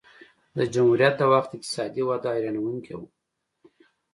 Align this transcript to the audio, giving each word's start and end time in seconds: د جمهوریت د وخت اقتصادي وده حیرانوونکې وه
د 0.57 0.59
جمهوریت 0.73 1.15
د 1.19 1.23
وخت 1.33 1.51
اقتصادي 1.57 2.01
وده 2.05 2.29
حیرانوونکې 2.35 2.93
وه 2.97 3.07